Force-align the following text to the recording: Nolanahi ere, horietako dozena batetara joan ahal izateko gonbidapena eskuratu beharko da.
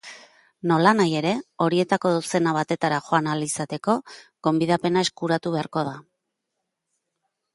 Nolanahi 0.69 1.11
ere, 1.17 1.33
horietako 1.65 2.13
dozena 2.15 2.53
batetara 2.55 2.97
joan 3.09 3.29
ahal 3.33 3.45
izateko 3.49 3.95
gonbidapena 4.49 5.05
eskuratu 5.09 5.55
beharko 5.57 5.87
da. 5.91 5.95